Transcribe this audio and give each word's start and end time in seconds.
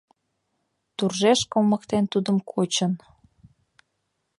Туржеш 0.97 1.39
кылмыктен 1.51 2.03
тудым 2.13 2.37
кочын 2.51 2.93